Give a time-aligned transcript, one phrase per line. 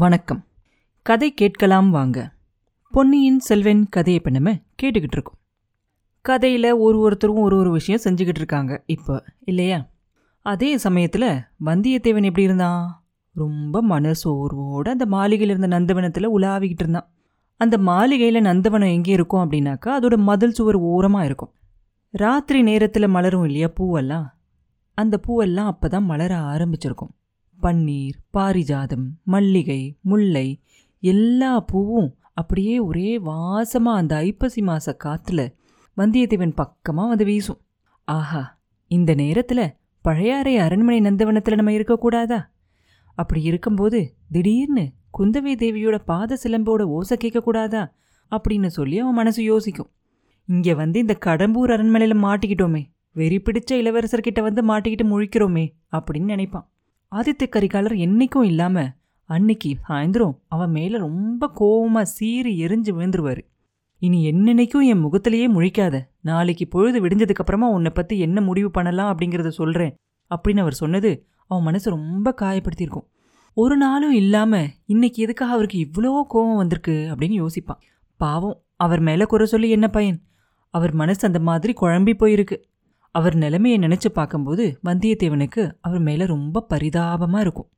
[0.00, 0.44] வணக்கம்.
[1.02, 2.32] கதை கேட்கலாம் வாங்க.
[2.90, 5.38] பொன்னியின் செல்வன் கதையை இப்போ நம்ம கேட்டுக்கிட்டு இருக்கோம்.
[6.20, 9.90] கதையில் ஒரு ஒருத்தரும் ஒரு ஒரு விஷயம் செஞ்சுக்கிட்டு இருக்காங்க இப்போ இல்லையா?
[10.42, 13.04] அதே சமயத்தில் வந்தியத்தேவன் எப்படி இருந்தான்?
[13.32, 17.10] ரொம்ப மனசோர்வோடு அந்த மாளிகையில் இருந்த நந்தவனத்தில் உலாவிக்கிட்டு இருந்தான்.
[17.56, 21.54] அந்த மாளிகையில் நந்தவனம் எங்கே இருக்கும் அப்படின்னாக்கா அதோட மதில் சுவர் ஓரமாக இருக்கும்.
[22.10, 24.26] ராத்திரி நேரத்தில் மலரும் இல்லையா பூவெல்லாம்?
[24.94, 27.16] அந்த பூவெல்லாம் அப்போ தான் மலர ஆரம்பிச்சிருக்கும்.
[27.62, 30.48] பன்னீர் பாரிஜாதம் மல்லிகை முல்லை
[31.02, 35.40] எல்லா பூவும் அப்படியே ஒரே வாசமாக அந்த ஐப்பசி மாச காற்றுல
[35.96, 37.60] வந்தியத்தேவன் பக்கமாக வந்து வீசும்.
[38.08, 38.42] ஆஹா
[38.90, 39.64] இந்த நேரத்தில்
[40.04, 42.40] பழையாறை அரண்மனை நந்தவனத்தில் நம்ம இருக்கக்கூடாதா?
[43.18, 44.00] அப்படி இருக்கும்போது
[44.32, 44.84] திடீர்னு
[45.18, 47.82] குந்தவை தேவியோட பாத சிலம்போட ஓசை கேட்கக்கூடாதா?
[48.32, 49.90] அப்படின்னு சொல்லி அவன் மனசு யோசிக்கும்.
[50.48, 52.82] இங்கே வந்து இந்த கடம்பூர் அரண்மனையில் மாட்டிக்கிட்டோமே
[53.12, 56.66] வெறி பிடிச்ச இளவரசர்கிட்ட வந்து மாட்டிக்கிட்டு முழிக்கிறோமே அப்படின்னு நினைப்பான்.
[57.16, 58.92] ஆதித்த கரிகாலர் என்னைக்கும் இல்லாம
[59.24, 63.40] அன்னைக்கு சாயந்தரம் அவன் மேல ரொம்ப கோவமா சீறி எரிஞ்சு விழுந்துருவாரு.
[63.98, 66.00] இனி என்னன்னைக்கும் என் முகத்திலேயே முழிக்காத.
[66.20, 69.94] நாளைக்கு பொழுது விடிஞ்சதுக்கு அப்புறமா உன்னை பத்தி என்ன முடிவு பண்ணலாம் அப்படிங்கறத சொல்றேன்
[70.30, 73.06] அப்படின்னு அவர் சொன்னது அவன் மனசு ரொம்ப காயப்படுத்தியிருக்கும்.
[73.54, 77.80] ஒரு நாளும் இல்லாம இன்னைக்கு எதுக்காக அவருக்கு இவ்வளோ கோவம் வந்திருக்கு அப்படின்னு யோசிப்பான்.
[78.16, 80.22] பாவம் அவர் மேல குறை சொல்லி என்ன பயன்?
[80.70, 82.56] அவர் மனசு அந்த மாதிரி குழம்பி போயிருக்கு.
[83.18, 87.68] அவர் நிலைமையை நினைச்சு பார்க்கும்போது வந்தியத்தேவனுக்கு அவர் மேல ரொம்ப பரிதாபமா இருக்கும்.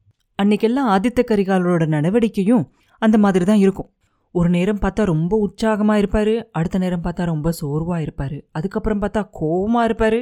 [0.42, 2.64] அன்னைக்கெல்லாம் ஆதித்த கரிகாலரோட நடவடிக்கையும்
[3.02, 3.90] அந்த மாதிரி தான் இருக்கும்.
[4.34, 9.80] ஒரு நேரம் பார்த்தா ரொம்ப உற்சாகமா இருப்பாரு அடுத்த நேரம் பார்த்தா ரொம்ப சோர்வா இருப்பாரு அதுக்கப்புறம் பார்த்தா கோவமா
[9.88, 10.20] இருப்பாரு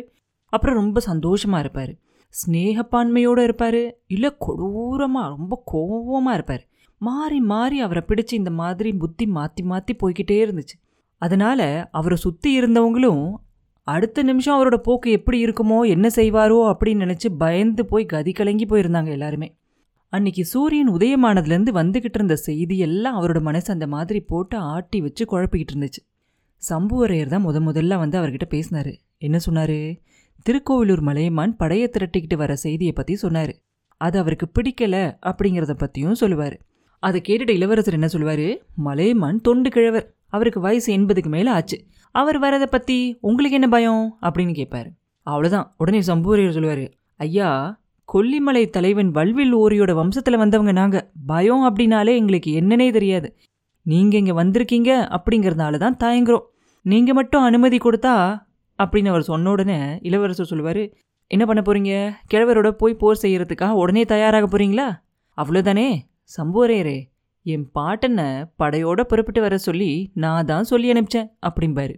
[0.52, 1.94] அப்புறம் ரொம்ப சந்தோஷமா இருப்பாரு.
[2.34, 6.64] ஸ்னேகப்பான்மையோட இருப்பாரு இல்ல கொடூரமா ரொம்ப கோவமா இருப்பாரு.
[7.00, 10.77] மாறி மாறி அவரை பிடிச்சு இந்த மாதிரி புத்தி மாத்தி மாத்தி போய்கிட்டே இருந்துச்சு.
[11.22, 13.25] அதனால அவரை சுத்தி இருந்தவங்களும்
[13.92, 19.11] அடுத்த நிமிஷம் அவரோட போக்கு எப்படி இருக்குமோ என்ன செய்வாரோ அப்படின்னு நினச்சி பயந்து போய் கதி கலங்கி போயிருந்தாங்க
[19.11, 19.48] எல்லாருமே.
[20.12, 25.75] அன்னைக்கு சூரியன் உதயமானதுலேருந்து வந்துக்கிட்டு இருந்த செய்தி எல்லாம் அவரோட மனசு அந்த மாதிரி போட்டு ஆட்டி வச்சு குழப்பிக்கிட்டு
[25.75, 26.00] இருந்துச்சு.
[26.62, 28.92] சம்புவரையர் தான் முத முதல்ல வந்து அவர்கிட்ட பேசினாரு.
[29.19, 29.78] என்ன சொன்னார்?
[30.47, 33.53] திருக்கோவிலூர் மலையமான் படையை திரட்டிக்கிட்டு வர செய்தியை பற்றி சொன்னார்.
[34.00, 36.56] அது அவருக்கு பிடிக்கல அப்படிங்கிறத பற்றியும் சொல்லுவார்.
[37.03, 38.48] அதை கேட்டுட்டு இளவரசர் என்ன சொல்லுவார்?
[38.75, 40.06] மலையமான் தொண்டு கிழவர்.
[40.27, 41.77] அவருக்கு வயசு எண்பதுக்கு மேலே ஆச்சு.
[42.20, 42.96] அவர் வரதை பற்றி
[43.28, 44.04] உங்களுக்கு என்ன பயம்?
[44.26, 44.88] அப்படின்னு கேட்பார்
[45.26, 46.86] அவ்வளோதான் உடனே சம்பூரியர் சொல்லுவார்
[47.20, 47.48] ஐயா
[48.08, 53.28] கொல்லிமலை தலைவன் வல்வில் ஓரியோட வம்சத்தில் வந்தவங்க நாங்கள் பயம் அப்படின்னாலே எங்களுக்கு என்னன்னே தெரியாது.
[53.86, 56.46] நீங்கள் இங்கே வந்திருக்கீங்க அப்படிங்கிறதுனால தான் தயங்குறோம்.
[56.84, 58.14] நீங்கள் மட்டும் அனுமதி கொடுத்தா
[58.78, 60.82] அப்படின்னு அவர் சொன்ன உடனே இளவரசர் சொல்லுவார்
[61.30, 61.92] என்ன பண்ண போகிறீங்க
[62.32, 64.88] கிழவரோட போய் போர் செய்கிறதுக்காக உடனே தயாராக போகிறீங்களா
[65.38, 65.88] அவ்வளோதானே
[66.36, 66.98] சம்புவரையரே
[67.46, 68.28] என் பாட்டனை
[68.60, 69.90] படையோட புறப்பட்டு வர சொல்லி
[70.22, 71.94] நான் தான் சொல்லி அனுப்பிச்சேன் அப்படிம்பாரு.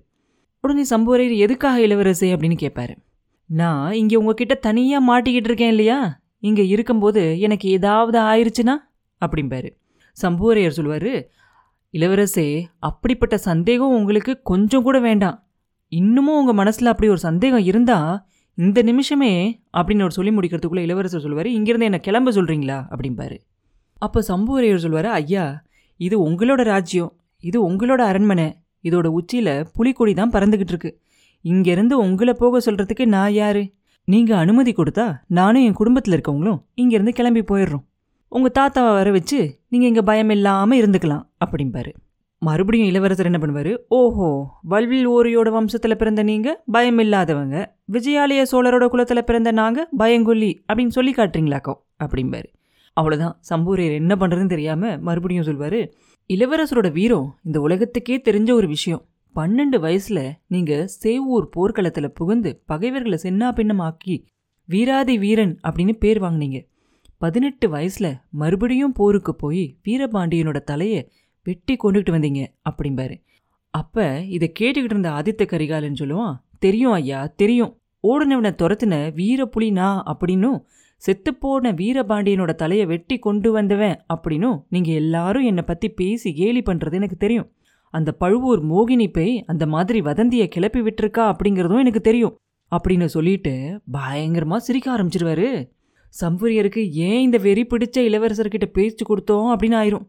[0.60, 2.94] உடனே சம்புவரையர் எதுக்காக இளவரசே அப்படின்னு கேட்பாரு.
[3.46, 6.20] நான் இங்கே உங்ககிட்ட தனியாக மாட்டிக்கிட்டு இருக்கேன் இல்லையா?
[6.38, 8.74] இங்கே இருக்கும்போது எனக்கு ஏதாவது ஆயிடுச்சுன்னா
[9.20, 9.70] அப்படிம்பாரு.
[10.22, 11.28] சம்புவரையர் சொல்லுவார்
[11.94, 15.46] இளவரசே அப்படிப்பட்ட சந்தேகம் உங்களுக்கு கொஞ்சம் கூட வேண்டாம்.
[15.88, 21.46] இன்னமும் உங்கள் மனசில் அப்படி ஒரு சந்தேகம் இருந்தால் இந்த நிமிஷமே அப்படின்னு ஒரு சொல்லி முடிக்கிறதுக்குள்ளே இளவரசர் சொல்லுவார்
[21.46, 23.38] இங்கேருந்து என்னை கிளம்ப சொல்கிறீங்களா அப்படிம்பாரு.
[23.94, 25.64] அப்போ சம்புவரையர் சொல்வார் ஐயா
[25.96, 27.12] இது உங்களோட ராஜ்யம்.
[27.38, 28.59] இது உங்களோட அரண்மனை.
[28.88, 30.90] இதோட உச்சியில் புலிக்கொடி தான் பறந்துக்கிட்டு இருக்கு.
[31.44, 33.62] இங்கேருந்து உங்களை போக சொல்கிறதுக்கு நான் யாரு?
[34.08, 35.06] நீங்கள் அனுமதி கொடுத்தா
[35.38, 37.84] நானும் என் குடும்பத்தில் இருக்கவங்களும் இங்கேருந்து கிளம்பி போயிடுறோம்.
[38.32, 39.40] உங்கள் தாத்தாவை வர வச்சு
[39.72, 41.92] நீங்கள் இங்கே பயம் இல்லாமல் இருந்துக்கலாம் அப்படிம்பாரு.
[42.42, 43.72] மறுபடியும் இளவரசர் என்ன பண்ணுவார்?
[43.96, 44.28] ஓஹோ
[44.72, 47.56] வல்வில் ஓரியோட வம்சத்தில் பிறந்த நீங்கள் பயம் இல்லாதவங்க
[47.94, 51.74] விஜயாலய சோழரோட குலத்தில் பிறந்த நாங்கள் பயங்கொல்லி அப்படின்னு சொல்லி காட்டுறீங்களாக்கோ
[52.04, 52.48] அப்படிம்பாரு.
[52.96, 55.80] அவ்வளோதான் சம்பூரையர் என்ன பண்ணுறதுன்னு தெரியாமல் மறுபடியும் சொல்வார்
[56.30, 59.06] இளவரசரோட வீரம் இந்த உலகத்துக்கே தெரிஞ்ச ஒரு விஷயம்.
[59.34, 64.16] பன்னெண்டு வயசுல நீங்க சேவூர் போர்க்களத்தில் புகுந்து பகைவர்களை சென்னா பின்னமாக்கி
[64.64, 66.58] வீராதி வீரன் அப்படின்னு பேர் வாங்கினீங்க.
[67.18, 71.10] பதினெட்டு வயசுல மறுபடியும் போருக்கு போய் வீரபாண்டியனோட தலையை
[71.44, 73.16] வெட்டி கொண்டுகிட்டு வந்தீங்க அப்படிம்பாரு.
[73.70, 77.74] அப்ப இதை கேட்டுக்கிட்டு இருந்த ஆதித்த கரிகாலன் சொல்லுவான் தெரியும் ஐயா தெரியும்.
[78.02, 80.60] ஓடுனவனை துரத்துன வீர புலினா அப்படின்னும்
[81.06, 87.16] செத்துப்போன வீரபாண்டியனோட தலையை வெட்டி கொண்டு வந்தவன் அப்படின்னும் நீங்கள் எல்லாரும் என்னை பற்றி பேசி கேலி பண்ணுறது எனக்கு
[87.16, 87.52] தெரியும்.
[87.94, 92.34] அந்த பழுவூர் மோகினி பேய் அந்த மாதிரி வதந்தியை கிளப்பி விட்டுருக்கா அப்படிங்கிறதும் எனக்கு தெரியும்.
[92.72, 95.70] அப்படின்னு சொல்லிட்டு பயங்கரமாக சிரிக்க ஆரம்பிச்சிருவாரு.
[96.20, 100.06] சம்புரியருக்கு ஏன் இந்த வெறி பிடிச்ச இளவரசர்கிட்ட பேச்சு கொடுத்தோம் அப்படின்னு ஆயிரும்.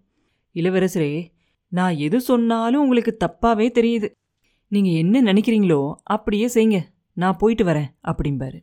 [0.55, 1.27] இளவரசரே
[1.67, 4.09] நான் எது சொன்னாலும் உங்களுக்கு தப்பாவே தெரியுது.
[4.67, 6.77] நீங்கள் என்ன நினைக்கிறீங்களோ அப்படியே செய்ங்க.
[7.13, 8.59] நான் போயிட்டு வரேன் அப்படிம்பாரு.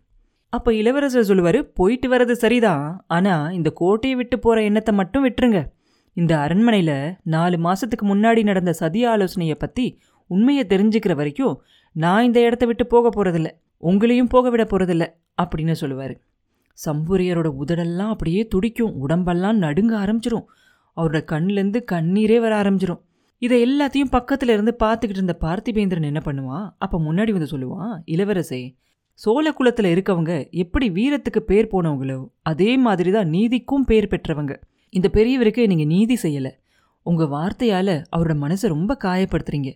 [0.52, 2.84] அப்போ இளவரசர் சொல்லுவார் போயிட்டு வர்றது சரிதான்.
[3.06, 5.60] ஆனால் இந்த கோட்டையை விட்டு போகிற எண்ணத்தை மட்டும் விட்டுருங்க.
[6.16, 6.96] இந்த அரண்மனையில்
[7.34, 9.86] நாலு மாதத்துக்கு முன்னாடி நடந்த சதி ஆலோசனையை பற்றி
[10.30, 11.54] உண்மையை தெரிஞ்சுக்கிற வரைக்கும்
[11.96, 13.50] நான் இந்த இடத்த விட்டு போக போகிறதில்ல
[13.82, 15.04] உங்களையும் போக விட போகிறதில்ல
[15.42, 16.14] அப்படின்னு சொல்லுவார்.
[16.78, 18.94] சம்பூரியரோட உதடெல்லாம் அப்படியே துடிக்கும்.
[18.96, 20.46] உடம்பெல்லாம் நடுங்க ஆரம்பிச்சிரும்.
[20.96, 23.00] அவரோட கண்ணிலேருந்து கண்ணீரே வர ஆரம்பிச்சிரும்.
[23.42, 26.66] இதை எல்லாத்தையும் பக்கத்தில் இருந்து பார்த்துக்கிட்டு இருந்த பார்த்திபேந்திரன் என்ன பண்ணுவான்?
[26.78, 28.62] அப்போ முன்னாடி வந்து சொல்லுவான் இளவரசே
[29.20, 34.52] சோழ குலத்தில் இருக்கவங்க எப்படி வீரத்துக்கு பேர் போனவங்களோ அதே மாதிரி தான் நீதிக்கும் பேர் பெற்றவங்க.
[34.92, 36.52] இந்த பெரியவருக்கு நீங்கள் நீதி செய்யலை.
[37.06, 39.70] உங்கள் வார்த்தையால் அவரோட மனசை ரொம்ப காயப்படுத்துறீங்க.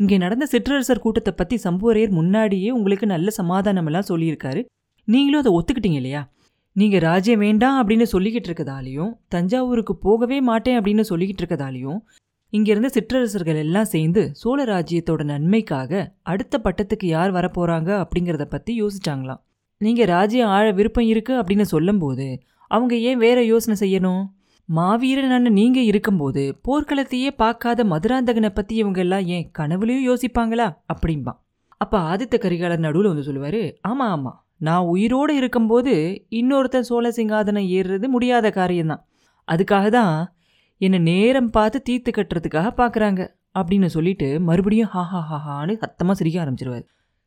[0.00, 4.62] இங்கே நடந்த சிற்றரசர் கூட்டத்தை பற்றி சம்புவரையர் முன்னாடியே உங்களுக்கு நல்ல சமாதானமெல்லாம் சொல்லியிருக்காரு.
[5.08, 6.22] நீங்களும் அதை ஒத்துக்கிட்டீங்க இல்லையா?
[6.76, 12.00] நீங்கள் ராஜ்யம் வேண்டாம் அப்படின்னு சொல்லிக்கிட்டு இருக்கதாலையும் தஞ்சாவூருக்கு போகவே மாட்டேன் அப்படின்னு சொல்லிக்கிட்டு இருக்கதாலையும்
[12.52, 15.92] இங்கிருந்து சிற்றரசர்கள் எல்லாம் சேர்ந்து சோழ ராஜ்யத்தோட நன்மைக்காக
[16.22, 19.40] அடுத்த பட்டத்துக்கு யார் வரப்போறாங்க அப்படிங்கிறத பற்றி யோசிச்சாங்களாம்.
[19.80, 22.26] நீங்கள் ராஜ்யம் ஆழ விருப்பம் இருக்கு அப்படின்னு சொல்லும்போது
[22.70, 24.22] அவங்க ஏன் வேற யோசனை செய்யணும்?
[24.68, 30.68] மாவீரனான நீங்க இருக்கும்போது போர்க்களத்தையே பார்க்காத மதுராந்தகனை பத்தி இவங்க எல்லாம் ஏன் கனவுலையும் யோசிப்பாங்களா?
[30.94, 31.34] அப்படிம்பா
[31.80, 35.94] அப்ப ஆதித்த கரிகாலர் நடுவில் வந்து சொல்லுவாரு ஆமா ஆமா நான் உயிரோடு இருக்கும்போது
[36.38, 39.02] இன்னொருத்தன் சோழ சிங்காதனம் ஏறுறது முடியாத காரியம்தான்.
[39.48, 40.14] அதுக்காக தான்
[40.78, 43.20] என்னை நேரம் பார்த்து தீர்த்து கட்டுறதுக்காக பார்க்குறாங்க
[43.58, 46.84] அப்படின்னு சொல்லிட்டு மறுபடியும் ஹா ஹா ஹான்னு சத்தமாக சிரிக்க ஆரம்பிச்சிருவார்.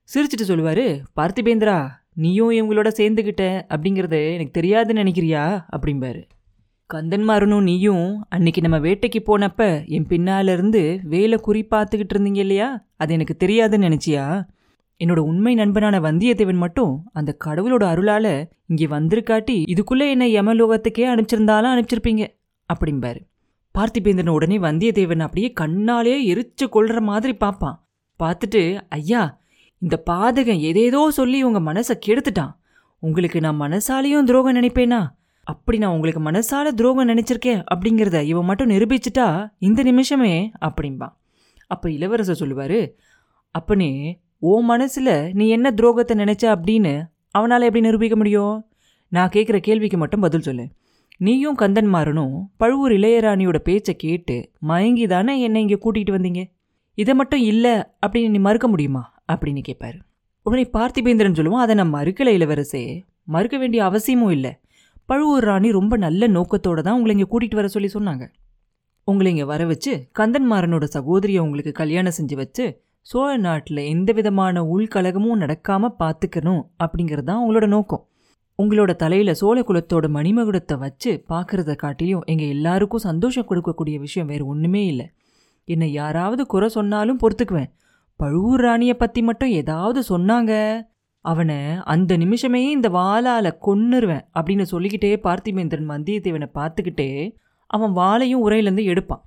[0.10, 0.86] சிரிச்சிட்டு சொல்லுவார்
[1.16, 1.78] பார்த்திபேந்திரா
[2.14, 5.66] நீயும் இவங்களோட சேர்ந்துக்கிட்ட அப்படிங்கிறத எனக்கு தெரியாதுன்னு நினைக்கிறியா?
[5.76, 6.22] அப்படிம்பாரு.
[6.94, 12.88] கந்தன்மாரனும் நீயும் அன்னைக்கு நம்ம வேட்டைக்கு போனப்ப என் பின்னாலிருந்து வேலை குறி பார்த்துக்கிட்டு இருந்தீங்க இல்லையா?
[12.96, 14.26] அது எனக்கு தெரியாதுன்னு நினச்சியா?
[15.00, 22.26] என்னோட உண்மை நண்பனான வந்தியத்தேவன் மட்டும் அந்த கடவுளோட அருளால் இங்கே வந்திருக்காட்டி இதுக்குள்ளே என்னை யமலோகத்துக்கே அனுப்பிச்சிருந்தாலும் அனுப்பிச்சிருப்பீங்க
[22.70, 23.22] அப்படிம்பாரு.
[23.78, 27.88] பார்த்திபேந்திரன் உடனே வந்தியத்தேவன் அப்படியே கண்ணாலே எரிச்சு கொள்ற மாதிரி பார்ப்பான்
[28.20, 29.42] பார்த்துட்டு ஐயா
[29.78, 32.54] இந்த பாதகன் எதேதோ சொல்லி உங்க மனசை கெடுத்துட்டான்.
[33.00, 35.08] உங்களுக்கு நான் மனசாலையும் துரோகம் நினைப்பேனா?
[35.44, 39.28] அப்படி நான் உங்களுக்கு மனசால துரோகம் நினைச்சிருக்கேன் அப்படிங்கிறத இவன் மட்டும் நிரூபிச்சிட்டா
[39.60, 41.14] இந்த நிமிஷமே அப்படிம்பான்
[41.68, 42.92] அப்ப இளவரசர் சொல்லுவாரு
[43.52, 46.96] அப்பனே ஓ மனசுல நீ என்ன துரோகத்தை நினைச்ச அப்படின்னு
[47.38, 48.66] அவனால எப்படி நிரூபிக்க முடியும்?
[49.08, 50.68] நான் கேட்குற கேள்விக்கு மட்டும் பதில் சொல்லு.
[51.20, 54.36] நீயும் கந்தன்மாரனும் பழுவூர் இளையராணியோட பேச்சை கேட்டு
[54.70, 56.42] மயங்கி தானே என்னை இங்கே கூட்டிகிட்டு வந்தீங்க?
[56.98, 57.74] இதை மட்டும் இல்லை
[58.04, 59.02] அப்படின்னு நீ மறுக்க முடியுமா?
[59.32, 59.98] அப்படின்னு கேட்பாரு
[60.46, 62.84] உடனே பார்த்திபேந்திரன் சொல்லுவோம் அதை நான் மறுக்கலை இளவரசே.
[63.24, 64.52] மறுக்க வேண்டிய அவசியமும் இல்லை.
[65.06, 68.26] பழுவூர் ராணி ரொம்ப நல்ல நோக்கத்தோடு தான் உங்களை இங்கே கூட்டிகிட்டு வர சொல்லி சொன்னாங்க.
[69.08, 72.66] உங்களை இங்கே வர வச்சு கந்தன்மாரனோட சகோதரியை உங்களுக்கு கல்யாணம் செஞ்சு வச்சு
[73.02, 78.04] சோழ நாட்டில் எந்த விதமான உள்கலகமும் நடக்காமல் பார்த்துக்கணும் அப்படிங்கிறது தான் உங்களோட நோக்கம்.
[78.64, 84.86] உங்களோட தலையில சோழ குலத்தோட மணிமகுடத்தை வச்சு பார்க்கறத காட்டியும் எங்க எல்லாருக்கும் சந்தோஷம் கொடுக்கக்கூடிய விஷயம் வேற ஒண்ணுமே
[84.86, 85.12] இல்லை.
[85.66, 87.70] என்னை யாராவது குறை சொன்னாலும் பொறுத்துக்குவேன்.
[88.16, 90.82] பழுவூர் ராணியை பத்தி மட்டும் ஏதாவது சொன்னாங்க.
[91.22, 99.24] அவனை அந்த நிமிஷமே இந்த வாளால் கொன்னுருவேன் அப்படின்னு சொல்லிக்கிட்டே பார்த்திபேந்திரன் வந்தியத்தேவனை பார்த்துக்கிட்டே அவன் வாளையும் உரையிலேருந்து எடுப்பான்.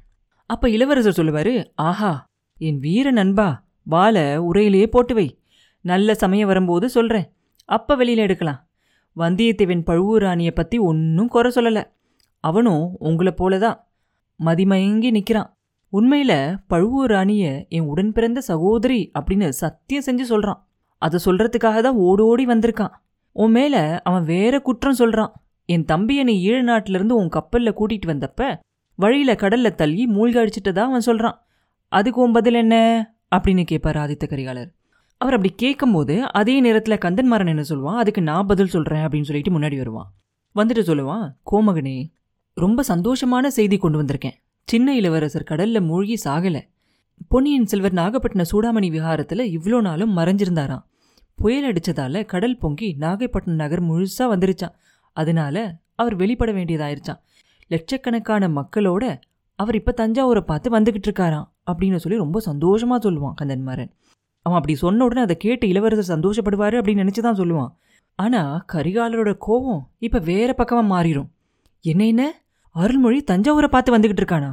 [0.47, 2.26] அப்ப இளவரசர் சொல்லுவாரு ஆஹா
[2.59, 5.41] என் வீர நண்பா வாழை உரையிலேயே போட்டு வை.
[5.81, 7.33] நல்ல சமயம் வரும்போது சொல்றேன்.
[7.65, 8.61] அப்ப வெளியில எடுக்கலாம்.
[9.17, 11.83] வந்தியத்தேவன் பழுவூராணியை பற்றி ஒன்றும் குறை சொல்லலை.
[12.41, 13.89] அவனும் உங்களை போல தான்
[14.45, 15.57] மதிமயங்கி நிற்கிறான்
[15.89, 20.67] உண்மையில் பழுவூர் ராணியை என் உடன் பிறந்த சகோதரி அப்படின்னு சத்தியம் செஞ்சு சொல்கிறான்
[20.99, 22.93] அதை சொல்கிறதுக்காக தான் ஓடோடி வந்திருக்கான்.
[23.33, 25.33] உன் மேலே அவன் வேற குற்றம் சொல்கிறான்
[25.67, 28.61] என் தம்பியை நீ ஈழ நாட்டிலேருந்து உன் கப்பலில் கூட்டிகிட்டு வந்தப்ப
[28.95, 31.47] வழியில் கடலில் தள்ளி மூழ்கி அவன் சொல்கிறான்
[31.89, 32.77] அதுக்கு உன் பதில் என்ன?
[33.37, 34.80] அப்படின்னு கேட்பார் ஆதித்த கரிகாலர்.
[35.20, 37.99] அவர் அப்படி கேட்கும்போது அதே நேரத்தில் கந்தன்மாரன் என்ன சொல்லுவான்?
[38.02, 40.08] அதுக்கு நான் பதில் சொல்கிறேன் அப்படின்னு சொல்லிட்டு முன்னாடி வருவான்.
[40.56, 41.96] வந்துட்டு சொல்லுவான் கோமகனே
[42.56, 44.37] ரொம்ப சந்தோஷமான செய்தி கொண்டு வந்திருக்கேன்.
[44.69, 46.62] சின்ன இளவரசர் கடலில் மூழ்கி சாகலை.
[47.28, 50.85] பொன்னியின் செல்வர் நாகப்பட்டினம் சூடாமணி விஹாரத்தில் இவ்வளோ நாளும் மறைஞ்சிருந்தாராம்.
[51.38, 54.75] புயல் அடித்ததால் கடல் பொங்கி நாகப்பட்டினம் நகர் முழுசாக வந்துருச்சான்
[55.16, 55.56] அதனால
[55.95, 57.21] அவர் வெளிப்பட வேண்டியதாயிருச்சான்
[57.71, 59.04] லட்சக்கணக்கான மக்களோட
[59.59, 63.90] அவர் இப்போ தஞ்சாவூரை பார்த்து வந்துக்கிட்டு இருக்காராம் அப்படின்னு சொல்லி ரொம்ப சந்தோஷமாக சொல்லுவான் கந்தன்மாரன்
[64.47, 67.70] அவன் அப்படி சொன்ன உடனே அதை கேட்டு இளவரசர் சந்தோஷப்படுவார் அப்படின்னு நினச்சி தான் சொல்லுவான்.
[68.18, 71.28] ஆனால் கரிகாலரோட கோவம் இப்போ வேற பக்கமாக மாறிடும்
[71.85, 72.23] என்ன என்ன?
[72.76, 74.50] அருள்மொழி தஞ்சாவூரை பார்த்து வந்துக்கிட்டு இருக்கானா?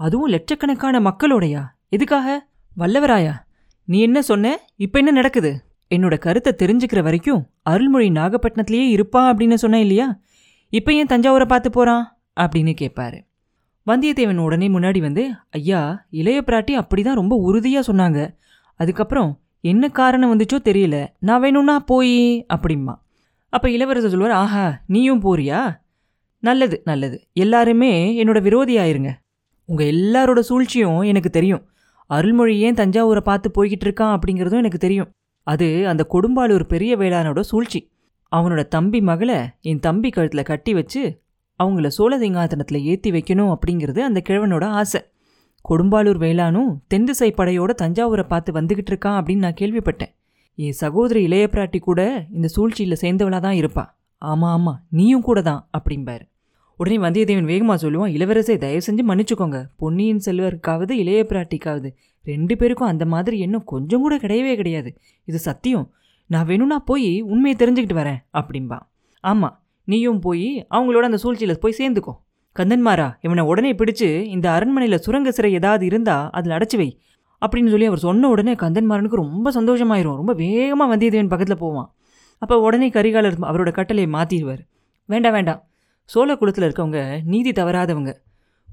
[0.00, 1.62] அதுவும் லட்சக்கணக்கான மக்களோடையா?
[1.88, 2.36] எதுக்காக?
[2.76, 3.34] வல்லவராயா?
[3.88, 4.54] நீ என்ன சொன்ன?
[4.76, 5.52] இப்போ என்ன நடக்குது?
[5.90, 10.06] என்னோட கருத்தை தெரிஞ்சுக்கிற வரைக்கும் அருள்மொழி நாகப்பட்டினத்திலேயே இருப்பா அப்படின்னு சொன்னேன் இல்லையா?
[10.72, 12.04] இப்போ ஏன் தஞ்சாவூரை பார்த்து போகிறான்
[12.40, 13.18] அப்படின்னு கேட்பாரு
[13.86, 15.22] வந்தியத்தேவன் உடனே முன்னாடி வந்து
[15.58, 15.80] ஐயா
[16.20, 18.18] இளைய பிராட்டி அப்படிதான் ரொம்ப உறுதியாக சொன்னாங்க.
[18.82, 19.30] அதுக்கப்புறம்
[19.70, 20.96] என்ன காரணம் வந்துச்சோ தெரியல.
[21.20, 22.16] நான் வேணும்னா போய்
[22.54, 22.94] அப்படிம்மா
[23.52, 25.58] அப்போ இளவரசர் சொல்லுவார் ஆஹா நீயும் போறியா?
[26.42, 27.16] நல்லது நல்லது.
[27.42, 27.90] எல்லாருமே
[28.22, 29.10] என்னோட விரோதியாயிருங்க
[29.68, 31.62] உங்கள் எல்லாரோட சூழ்ச்சியும் எனக்கு தெரியும்.
[32.10, 35.10] அருள்மொழி ஏன் தஞ்சாவூரை பார்த்து போய்கிட்டு இருக்கான் அப்படிங்கிறதும் எனக்கு தெரியும்.
[35.46, 37.80] அது அந்த கொடும்பாலூர் பெரிய வேளானோட சூழ்ச்சி.
[38.32, 39.38] அவனோட தம்பி மகளை
[39.70, 41.02] என் தம்பி கழுத்தில் கட்டி வச்சு
[41.60, 45.00] அவங்கள சோழ சிங்காசனத்தில் ஏற்றி வைக்கணும் அப்படிங்கிறது அந்த கிழவனோட ஆசை.
[45.68, 50.12] கொடும்பாலூர் வேளானும் தென்திசை படையோட தஞ்சாவூரை பார்த்து வந்துகிட்டு இருக்கான் அப்படின்னு நான் கேள்விப்பட்டேன்.
[50.58, 52.00] என் சகோதரி இளைய பிராட்டி கூட
[52.36, 53.84] இந்த சூழ்ச்சியில் சேர்ந்தவளாக தான் இருப்பா.
[54.22, 56.24] ஆமாம் ஆமாம் நீயும் கூட தான் அப்படிம்பாரு.
[56.80, 59.58] உடனே வந்தியத்தேவன் வேகமாக சொல்லுவான் இளவரசை தயவு செஞ்சு மன்னிச்சுக்கோங்க.
[59.76, 61.88] பொன்னியின் செல்வருக்காவது இளைய பிராட்டிக்காவது
[62.24, 64.90] ரெண்டு பேருக்கும் அந்த மாதிரி எண்ணம் கொஞ்சம் கூட கிடையவே கிடையாது.
[65.24, 65.86] இது சத்தியம்.
[66.30, 68.78] நான் வேணும்னா போய் உண்மையை தெரிஞ்சுக்கிட்டு வரேன் அப்படின்பா
[69.24, 69.56] ஆமாம்
[69.88, 72.14] நீயும் போய் அவங்களோட அந்த சூழ்ச்சியில் போய் சேர்ந்துக்கோ.
[72.56, 76.88] கந்தன்மாரா இவனை உடனே பிடிச்சு இந்த அரண்மனையில் சுரங்க சிறை ஏதாவது இருந்தா அதில் அடைச்சி வை
[77.42, 80.18] அப்படின்னு சொல்லி அவர் சொன்ன உடனே கந்தன்மாரனுக்கு ரொம்ப சந்தோஷமாயிரும்.
[80.20, 81.88] ரொம்ப வேகமாக வந்தியத்தேவன் பக்கத்தில் போவான்.
[82.42, 84.62] அப்போ உடனே கரிகாலர் அவரோட கட்டளையை மாற்றிடுவார்
[85.08, 85.60] வேண்டாம் வேண்டாம்
[86.10, 88.12] சோழ குளத்தில் இருக்கவங்க நீதி தவறாதவங்க.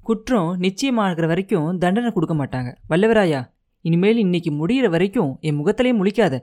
[0.03, 2.69] குற்றம் நிச்சயமாகிற வரைக்கும் தண்டனை கொடுக்க மாட்டாங்க.
[2.89, 3.41] வல்லவராயா
[3.85, 6.35] இனிமேல் இன்னைக்கு முடிகிற வரைக்கும் என் முகத்திலே முழிக்காத.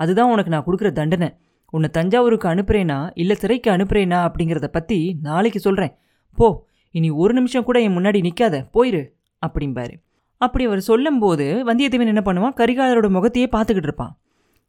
[0.00, 1.28] அதுதான் உனக்கு நான் கொடுக்குற தண்டனை.
[1.72, 5.92] உன்னை தஞ்சாவூருக்கு அனுப்புகிறேனா இல்லை சிறைக்கு அனுப்புகிறேனா அப்படிங்கிறத பற்றி நாளைக்கு சொல்கிறேன்
[6.38, 6.46] போ
[6.94, 9.02] இனி ஒரு நிமிஷம் கூட என் முன்னாடி நிற்காத போயிரு
[9.42, 9.94] அப்படிம்பாரு.
[10.40, 12.56] அப்படி அவர் சொல்லும்போது வந்தியத்தேவன் என்ன பண்ணுவான்?
[12.60, 14.12] கரிகாலரோட முகத்தையே பார்த்துக்கிட்டு இருப்பான்.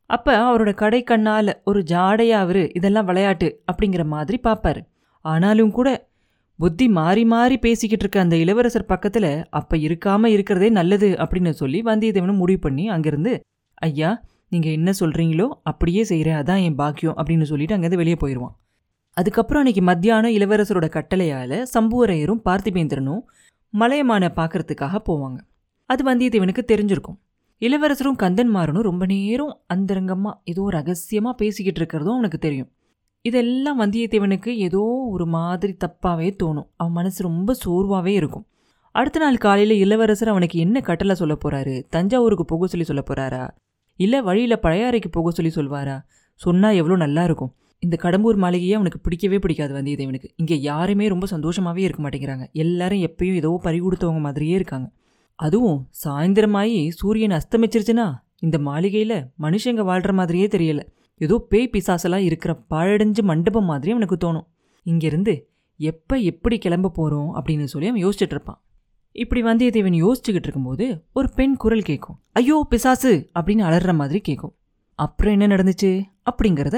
[0.09, 4.81] அப்போ அவரோட கடை கண்ணால் ஒரு ஜாடையாக அவர் இதெல்லாம் விளையாட்டு அப்படிங்கிற மாதிரி பார்ப்பாரு.
[5.25, 5.89] ஆனாலும் கூட
[6.59, 12.41] புத்தி மாறி மாறி பேசிக்கிட்டு இருக்க அந்த இளவரசர் பக்கத்தில் அப்போ இருக்காமல் இருக்கிறதே நல்லது அப்படின்னு சொல்லி வந்தியத்தேவனும்
[12.43, 13.33] முடிவு பண்ணி அங்கேருந்து
[13.81, 14.09] ஐயா
[14.47, 18.55] நீங்கள் என்ன சொல்கிறீங்களோ அப்படியே செய்கிறேன் அதான் என் பாக்கியம் அப்படின்னு சொல்லிட்டு அங்கேருந்து வெளியே போயிடுவான்
[19.17, 23.23] அதுக்கப்புறம் அன்னைக்கு மத்தியானம் இளவரசரோட கட்டளையால் சம்புவரையரும் பார்த்திபேந்திரனும்
[23.73, 25.39] மலையமான பார்க்கறதுக்காக போவாங்க.
[25.89, 27.17] அது வந்தியத்தேவனுக்கு தெரிஞ்சிருக்கும்.
[27.61, 32.69] இளவரசரும் கந்தன்மாரனும் ரொம்ப நேரம் அந்தரங்கமாக ஏதோ ரகசியமாக பேசிக்கிட்டு இருக்கிறதும் அவனுக்கு தெரியும்.
[33.25, 36.67] இதெல்லாம் வந்தியத்தேவனுக்கு ஏதோ ஒரு மாதிரி தப்பாகவே தோணும்.
[36.75, 38.45] அவன் மனசு ரொம்ப சோர்வாகவே இருக்கும்.
[38.95, 43.43] அடுத்த நாள் காலையில் இளவரசர் அவனுக்கு என்ன கட்டளை சொல்ல போகிறாரு தஞ்சாவூருக்கு போக சொல்லி சொல்ல போகிறாரா
[43.99, 45.97] இல்லை வழியில் பழையாறைக்கு போக சொல்லி சொல்வாரா?
[46.41, 47.51] சொன்னால் எவ்வளோ நல்லா இருக்கும்.
[47.83, 50.29] இந்த கடம்பூர் மாளிகையே அவனுக்கு பிடிக்கவே பிடிக்காது வந்தியத்தேவனுக்கு.
[50.35, 52.45] இங்கே யாருமே ரொம்ப சந்தோஷமாகவே இருக்க மாட்டேங்கிறாங்க.
[52.53, 54.87] எல்லாரும் எப்பயும் ஏதோ பறி கொடுத்தவங்க மாதிரியே இருக்காங்க.
[55.35, 58.07] அதுவும் சாயந்தரமாயி சூரியன் அஸ்தமிச்சிருச்சுன்னா
[58.39, 60.81] இந்த மாளிகையில் மனுஷங்க வாழ்கிற மாதிரியே தெரியல.
[61.21, 64.47] ஏதோ பேய் பிசாசெல்லாம் இருக்கிற பாழடைஞ்சு மண்டபம் மாதிரி அவனுக்கு தோணும்.
[64.85, 65.33] இங்கேருந்து
[65.79, 68.59] எப்போ எப்படி கிளம்ப போகிறோம் அப்படின்னு சொல்லி அவன் யோசிச்சுட்டு இருப்பான்.
[69.15, 72.17] இப்படி வந்தியத்தேவன் யோசிச்சுக்கிட்டு இருக்கும்போது ஒரு பெண் குரல் கேட்கும்.
[72.31, 73.11] ஐயோ பிசாசு!
[73.39, 74.53] அப்படின்னு அலற மாதிரி கேட்கும்.
[74.99, 75.91] அப்புறம் என்ன நடந்துச்சு?
[76.31, 76.77] அப்படிங்கிறத